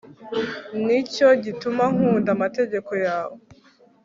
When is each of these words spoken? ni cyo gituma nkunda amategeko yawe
ni 0.85 0.97
cyo 1.13 1.27
gituma 1.43 1.83
nkunda 1.93 2.29
amategeko 2.35 2.91
yawe 3.05 3.37